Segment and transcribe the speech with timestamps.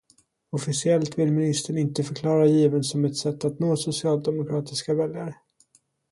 [0.51, 5.35] Officiellt vill ministern inte förklara given som ett sätt att nå socialdemokratiska väljare.